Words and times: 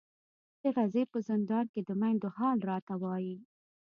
د 0.61 0.63
غزې 0.75 1.03
په 1.11 1.17
زندان 1.29 1.65
کې 1.73 1.81
د 1.87 1.89
میندو 2.01 2.29
حال 2.37 2.57
راته 2.69 2.93
وایي. 3.03 3.35